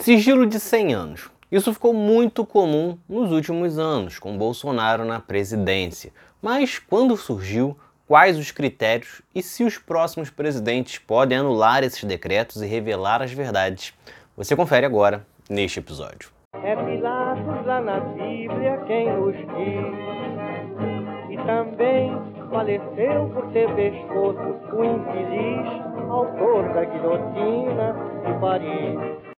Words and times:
Sigilo 0.00 0.46
de 0.46 0.58
100 0.58 0.94
anos. 0.94 1.30
Isso 1.52 1.74
ficou 1.74 1.92
muito 1.92 2.46
comum 2.46 2.96
nos 3.06 3.30
últimos 3.30 3.78
anos, 3.78 4.18
com 4.18 4.38
Bolsonaro 4.38 5.04
na 5.04 5.20
presidência. 5.20 6.10
Mas 6.40 6.78
quando 6.78 7.14
surgiu, 7.18 7.76
quais 8.08 8.38
os 8.38 8.50
critérios 8.50 9.20
e 9.34 9.42
se 9.42 9.62
os 9.62 9.76
próximos 9.76 10.30
presidentes 10.30 10.98
podem 10.98 11.36
anular 11.36 11.84
esses 11.84 12.02
decretos 12.02 12.62
e 12.62 12.66
revelar 12.66 13.20
as 13.20 13.30
verdades? 13.30 13.92
Você 14.38 14.56
confere 14.56 14.86
agora 14.86 15.26
neste 15.50 15.80
episódio. 15.80 16.30
É 16.54 16.74
Pilatos 16.74 17.66
lá 17.66 17.82
na 17.82 18.00
Bíblia 18.00 18.82
quem 18.86 19.12
nos 19.12 19.36
diz, 19.36 20.00
e 21.28 21.36
também 21.44 22.10
faleceu 22.48 23.28
por 23.34 23.52
ter 23.52 23.68
pescoço 23.74 24.40
o 24.72 24.82
infeliz 24.82 25.68
autor 26.08 26.72
da 26.72 26.84
guilhotina 26.86 27.94
de 28.24 28.40
Paris. 28.40 29.29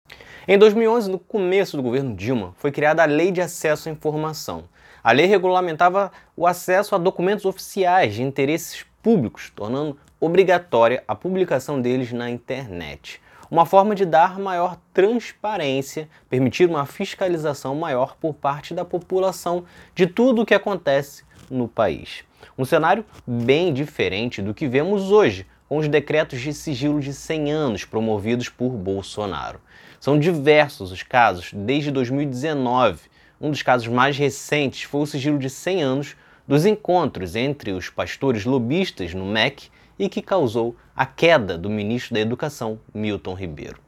Em 0.48 0.58
2011, 0.58 1.08
no 1.08 1.20
começo 1.20 1.76
do 1.76 1.84
governo 1.84 2.16
Dilma, 2.16 2.52
foi 2.56 2.72
criada 2.72 3.00
a 3.00 3.06
Lei 3.06 3.30
de 3.30 3.40
Acesso 3.40 3.88
à 3.88 3.92
Informação. 3.92 4.64
A 5.00 5.12
lei 5.12 5.26
regulamentava 5.26 6.10
o 6.36 6.48
acesso 6.48 6.96
a 6.96 6.98
documentos 6.98 7.44
oficiais 7.44 8.14
de 8.14 8.24
interesses 8.24 8.84
públicos, 9.00 9.52
tornando 9.54 9.96
obrigatória 10.18 11.04
a 11.06 11.14
publicação 11.14 11.80
deles 11.80 12.12
na 12.12 12.28
internet. 12.28 13.20
Uma 13.48 13.64
forma 13.64 13.94
de 13.94 14.04
dar 14.04 14.36
maior 14.40 14.76
transparência, 14.92 16.08
permitir 16.28 16.68
uma 16.68 16.86
fiscalização 16.86 17.76
maior 17.76 18.16
por 18.16 18.34
parte 18.34 18.74
da 18.74 18.84
população 18.84 19.64
de 19.94 20.08
tudo 20.08 20.42
o 20.42 20.46
que 20.46 20.54
acontece 20.54 21.22
no 21.48 21.68
país. 21.68 22.24
Um 22.58 22.64
cenário 22.64 23.04
bem 23.24 23.72
diferente 23.72 24.42
do 24.42 24.52
que 24.52 24.66
vemos 24.66 25.12
hoje, 25.12 25.46
com 25.68 25.78
os 25.78 25.88
decretos 25.88 26.40
de 26.40 26.52
sigilo 26.52 27.00
de 27.00 27.14
100 27.14 27.52
anos 27.52 27.84
promovidos 27.84 28.48
por 28.48 28.72
Bolsonaro. 28.72 29.60
São 30.02 30.18
diversos 30.18 30.90
os 30.90 31.04
casos 31.04 31.52
desde 31.54 31.88
2019. 31.92 33.02
Um 33.40 33.52
dos 33.52 33.62
casos 33.62 33.86
mais 33.86 34.18
recentes 34.18 34.82
foi 34.82 35.02
o 35.02 35.06
sigilo 35.06 35.38
de 35.38 35.48
100 35.48 35.80
anos 35.80 36.16
dos 36.44 36.66
encontros 36.66 37.36
entre 37.36 37.70
os 37.70 37.88
pastores 37.88 38.44
lobistas 38.44 39.14
no 39.14 39.24
MEC 39.24 39.68
e 39.96 40.08
que 40.08 40.20
causou 40.20 40.74
a 40.96 41.06
queda 41.06 41.56
do 41.56 41.70
ministro 41.70 42.14
da 42.14 42.20
Educação, 42.20 42.80
Milton 42.92 43.34
Ribeiro. 43.34 43.78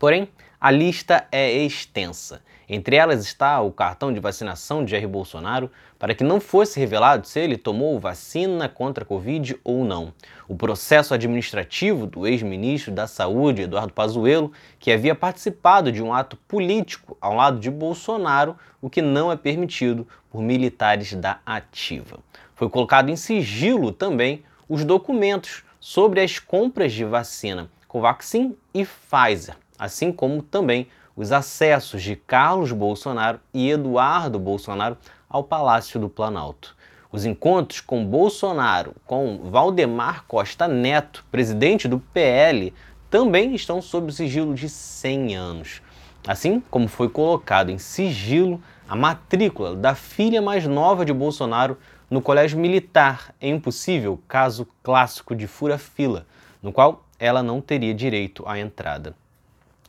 Porém, 0.00 0.30
a 0.58 0.70
lista 0.70 1.26
é 1.30 1.52
extensa. 1.52 2.40
Entre 2.66 2.96
elas 2.96 3.22
está 3.22 3.60
o 3.60 3.70
cartão 3.70 4.10
de 4.10 4.18
vacinação 4.18 4.82
de 4.82 4.92
Jair 4.92 5.06
Bolsonaro 5.06 5.70
para 5.98 6.14
que 6.14 6.24
não 6.24 6.40
fosse 6.40 6.80
revelado 6.80 7.26
se 7.26 7.38
ele 7.38 7.58
tomou 7.58 8.00
vacina 8.00 8.66
contra 8.66 9.04
a 9.04 9.06
Covid 9.06 9.60
ou 9.62 9.84
não. 9.84 10.14
O 10.48 10.56
processo 10.56 11.12
administrativo 11.12 12.06
do 12.06 12.26
ex-ministro 12.26 12.90
da 12.90 13.06
Saúde, 13.06 13.60
Eduardo 13.60 13.92
Pazuello, 13.92 14.52
que 14.78 14.90
havia 14.90 15.14
participado 15.14 15.92
de 15.92 16.02
um 16.02 16.14
ato 16.14 16.34
político 16.48 17.14
ao 17.20 17.34
lado 17.34 17.60
de 17.60 17.70
Bolsonaro, 17.70 18.56
o 18.80 18.88
que 18.88 19.02
não 19.02 19.30
é 19.30 19.36
permitido 19.36 20.08
por 20.30 20.40
militares 20.40 21.12
da 21.12 21.40
Ativa. 21.44 22.20
Foi 22.54 22.70
colocado 22.70 23.10
em 23.10 23.16
sigilo 23.16 23.92
também 23.92 24.42
os 24.66 24.82
documentos 24.82 25.62
sobre 25.78 26.22
as 26.22 26.38
compras 26.38 26.90
de 26.90 27.04
vacina 27.04 27.70
Covaxin 27.86 28.56
e 28.72 28.86
Pfizer 28.86 29.56
assim 29.80 30.12
como 30.12 30.42
também 30.42 30.86
os 31.16 31.32
acessos 31.32 32.02
de 32.02 32.14
Carlos 32.14 32.70
Bolsonaro 32.70 33.40
e 33.52 33.70
Eduardo 33.70 34.38
Bolsonaro 34.38 34.98
ao 35.26 35.42
Palácio 35.42 35.98
do 35.98 36.06
Planalto. 36.06 36.76
Os 37.10 37.24
encontros 37.24 37.80
com 37.80 38.04
Bolsonaro, 38.04 38.94
com 39.06 39.50
Valdemar 39.50 40.24
Costa 40.28 40.68
Neto, 40.68 41.24
presidente 41.30 41.88
do 41.88 41.98
PL, 41.98 42.74
também 43.08 43.54
estão 43.54 43.80
sob 43.80 44.12
sigilo 44.12 44.54
de 44.54 44.68
100 44.68 45.34
anos. 45.34 45.82
Assim 46.28 46.60
como 46.70 46.86
foi 46.86 47.08
colocado 47.08 47.70
em 47.70 47.78
sigilo 47.78 48.62
a 48.86 48.94
matrícula 48.94 49.74
da 49.74 49.94
filha 49.94 50.42
mais 50.42 50.66
nova 50.66 51.06
de 51.06 51.12
Bolsonaro 51.12 51.78
no 52.10 52.20
Colégio 52.20 52.58
Militar, 52.58 53.34
em 53.40 53.54
um 53.54 53.60
possível 53.60 54.20
caso 54.28 54.68
clássico 54.82 55.34
de 55.34 55.46
fura-fila, 55.46 56.26
no 56.62 56.70
qual 56.70 57.04
ela 57.18 57.42
não 57.42 57.62
teria 57.62 57.94
direito 57.94 58.44
à 58.46 58.58
entrada. 58.58 59.14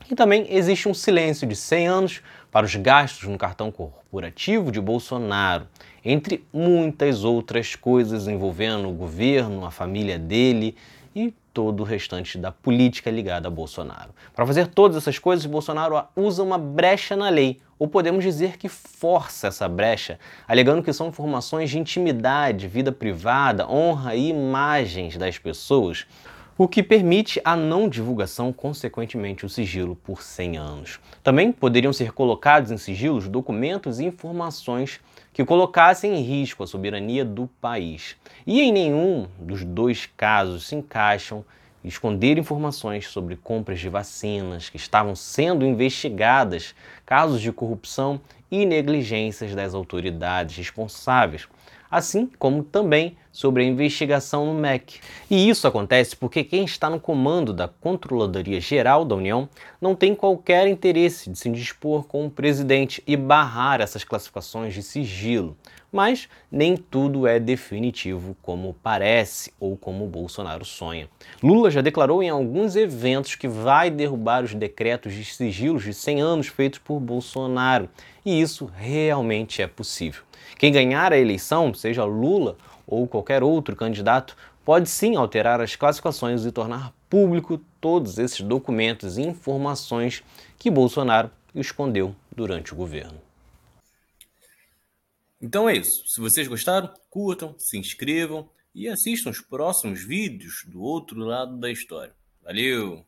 E 0.09 0.16
também 0.16 0.45
existe 0.50 0.89
um 0.89 0.94
silêncio 0.94 1.47
de 1.47 1.56
100 1.56 1.88
anos 1.88 2.22
para 2.51 2.66
os 2.66 2.75
gastos 2.75 3.28
no 3.29 3.38
cartão 3.38 3.72
corporativo 3.72 4.72
de 4.72 4.81
Bolsonaro, 4.81 5.67
entre 6.03 6.45
muitas 6.51 7.23
outras 7.23 7.75
coisas 7.75 8.28
envolvendo 8.28 8.90
o 8.90 8.94
governo, 8.94 9.66
a 9.66 9.72
família 9.72 10.19
dele 10.19 10.75
e 11.16 11.34
todo 11.53 11.81
o 11.81 11.84
restante 11.84 12.38
da 12.38 12.51
política 12.51 13.11
ligada 13.11 13.47
a 13.47 13.51
Bolsonaro. 13.51 14.09
Para 14.34 14.45
fazer 14.45 14.67
todas 14.67 14.97
essas 14.97 15.19
coisas, 15.19 15.45
Bolsonaro 15.45 16.01
usa 16.16 16.44
uma 16.44 16.57
brecha 16.57 17.16
na 17.16 17.29
lei, 17.29 17.59
ou 17.78 17.88
podemos 17.88 18.23
dizer 18.23 18.57
que 18.57 18.69
força 18.69 19.47
essa 19.47 19.67
brecha, 19.67 20.19
alegando 20.47 20.84
que 20.84 20.94
são 20.94 21.07
informações 21.07 21.69
de 21.69 21.79
intimidade, 21.79 22.67
vida 22.67 22.91
privada, 22.91 23.67
honra 23.67 24.16
e 24.16 24.29
imagens 24.29 25.17
das 25.17 25.38
pessoas 25.38 26.06
o 26.57 26.67
que 26.67 26.84
permite 26.84 27.41
a 27.44 27.56
não 27.56 27.88
divulgação, 27.88 28.51
consequentemente 28.51 29.45
o 29.45 29.50
sigilo 29.50 29.95
por 29.95 30.22
100 30.22 30.57
anos. 30.57 31.00
Também 31.23 31.51
poderiam 31.51 31.94
ser 31.94 32.12
colocados 32.12 32.72
em 32.72 32.78
sigilos 32.78 33.28
documentos 33.28 34.00
e 34.00 34.06
informações 34.06 35.00
que 35.34 35.45
colocassem 35.45 36.16
em 36.16 36.22
risco 36.22 36.63
a 36.63 36.67
soberania 36.67 37.23
do 37.23 37.47
país. 37.59 38.16
E 38.45 38.61
em 38.61 38.72
nenhum 38.72 39.28
dos 39.40 39.63
dois 39.63 40.06
casos 40.06 40.67
se 40.67 40.75
encaixam 40.75 41.44
esconder 41.84 42.38
informações 42.38 43.07
sobre 43.07 43.35
compras 43.35 43.79
de 43.79 43.90
vacinas 43.90 44.69
que 44.69 44.78
estavam 44.78 45.16
sendo 45.16 45.66
investigadas, 45.66 46.75
casos 47.06 47.41
de 47.41 47.51
corrupção 47.51 48.22
e 48.51 48.66
negligências 48.66 49.56
das 49.56 49.73
autoridades 49.73 50.57
responsáveis 50.57 51.47
assim 51.91 52.31
como 52.40 52.63
também 52.63 53.17
sobre 53.31 53.64
a 53.64 53.66
investigação 53.66 54.46
no 54.46 54.53
MEC. 54.53 55.00
E 55.30 55.50
isso 55.50 55.68
acontece 55.68 56.16
porque 56.16 56.44
quem 56.44 56.66
está 56.66 56.90
no 56.90 57.00
comando 57.00 57.53
da 57.53 57.68
Controladoria 57.68 58.59
Geral 58.59 59.06
da 59.06 59.16
União 59.16 59.47
não 59.80 59.96
tem 59.96 60.14
qualquer 60.14 60.68
interesse 60.68 61.30
de 61.30 61.38
se 61.38 61.50
indispor 61.50 62.03
com 62.03 62.25
o 62.25 62.31
presidente 62.31 63.02
e 63.08 63.16
barrar 63.16 63.81
essas 63.81 64.03
classificações 64.03 64.74
de 64.74 64.84
sigilo. 64.84 65.56
Mas 65.91 66.30
nem 66.50 66.78
tudo 66.78 67.28
é 67.28 67.38
definitivo 67.38 68.36
como 68.41 68.74
parece 68.81 69.52
ou 69.59 69.75
como 69.75 70.08
Bolsonaro 70.08 70.64
sonha. 70.64 71.09
Lula 71.44 71.70
já 71.70 71.81
declarou 71.81 72.24
em 72.24 72.30
alguns 72.30 72.78
eventos 72.78 73.36
que 73.36 73.47
vai 73.47 73.91
derrubar 73.91 74.44
os 74.44 74.53
decretos 74.53 75.14
de 75.14 75.25
sigilos 75.25 75.84
de 75.84 75.94
100 75.94 76.22
anos 76.22 76.47
feitos 76.47 76.80
por 76.80 76.97
Bolsonaro. 77.00 77.90
E 78.25 78.40
isso 78.40 78.70
realmente 78.74 79.62
é 79.62 79.68
possível. 79.68 80.24
Quem 80.58 80.72
ganhar 80.72 81.12
a 81.12 81.18
eleição, 81.18 81.74
seja 81.74 82.06
Lula 82.06 82.56
ou 82.91 83.07
qualquer 83.07 83.41
outro 83.41 83.75
candidato, 83.75 84.35
pode 84.66 84.90
sim 84.90 85.16
alterar 85.16 85.62
as 85.62 85.75
classificações 85.75 86.46
e 86.46 86.52
tornar 86.52 86.94
público 87.09 87.57
todos 87.79 88.18
esses 88.19 88.41
documentos 88.41 89.18
e 89.18 89.22
informações 89.22 90.24
que 90.59 90.69
Bolsonaro 90.69 91.31
escondeu 91.56 92.16
durante 92.35 92.74
o 92.74 92.75
governo. 92.75 93.19
Então 95.41 95.68
é 95.68 95.75
isso. 95.75 96.03
Se 96.07 96.22
vocês 96.22 96.47
gostaram, 96.47 96.94
curtam, 97.09 97.56
se 97.57 97.78
inscrevam 97.78 98.47
e 98.75 98.88
assistam 98.88 99.31
os 99.31 99.41
próximos 99.41 100.06
vídeos 100.06 100.63
do 100.68 100.81
outro 100.81 101.18
lado 101.19 101.58
da 101.58 101.72
história. 101.72 102.13
Valeu! 102.44 103.06